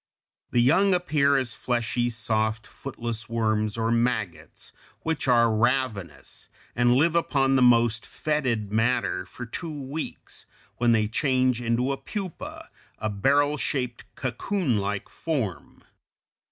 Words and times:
The 0.49 0.63
young 0.63 0.95
appear 0.95 1.37
as 1.37 1.53
fleshy, 1.53 2.09
soft, 2.09 2.65
footless 2.65 3.29
worms 3.29 3.77
or 3.77 3.91
maggots, 3.91 4.73
which 5.01 5.27
are 5.27 5.55
ravenous, 5.55 6.49
and 6.75 6.95
live 6.95 7.13
upon 7.15 7.55
the 7.55 7.61
most 7.61 8.05
fœtid 8.05 8.71
matter 8.71 9.27
for 9.27 9.45
two 9.45 9.79
weeks, 9.83 10.47
when 10.77 10.91
they 10.91 11.07
change 11.07 11.61
into 11.61 11.91
a 11.91 11.97
pupa, 11.97 12.71
a 12.97 13.11
barrel 13.11 13.57
shaped, 13.57 14.05
cocoonlike 14.15 15.07
form. 15.07 15.83